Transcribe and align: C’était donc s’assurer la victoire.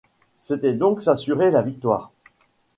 C’était 0.41 0.73
donc 0.73 1.03
s’assurer 1.03 1.51
la 1.51 1.61
victoire. 1.61 2.11